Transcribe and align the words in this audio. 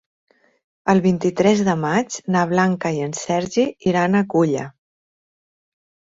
El 0.93 0.99
vint-i-tres 1.01 1.59
de 1.67 1.73
maig 1.81 2.15
na 2.35 2.41
Blanca 2.53 2.91
i 2.99 3.03
en 3.09 3.13
Sergi 3.19 3.65
iran 3.91 4.17
a 4.17 4.23
Culla. 4.35 4.65